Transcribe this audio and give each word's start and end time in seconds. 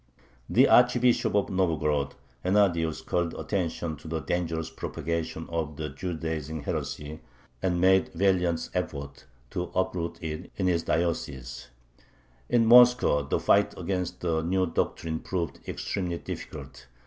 The 0.49 0.67
Archbishop 0.67 1.35
of 1.35 1.51
Novgorod, 1.51 2.15
Hennadius, 2.43 3.05
called 3.05 3.35
attention 3.35 3.97
to 3.97 4.07
the 4.07 4.19
dangerous 4.19 4.71
propagation 4.71 5.45
of 5.51 5.75
the 5.77 5.89
"Judaizing 5.89 6.61
heresy," 6.63 7.19
and 7.61 7.79
made 7.79 8.11
valiant 8.15 8.71
efforts 8.73 9.25
to 9.51 9.65
uproot 9.75 10.17
it 10.23 10.49
in 10.57 10.65
his 10.65 10.81
diocese. 10.81 11.67
In 12.49 12.65
Moscow 12.65 13.21
the 13.21 13.39
fight 13.39 13.77
against 13.77 14.21
the 14.21 14.41
new 14.41 14.65
doctrine 14.65 15.19
proved 15.19 15.59
extremely 15.69 16.17
difficult. 16.17 16.87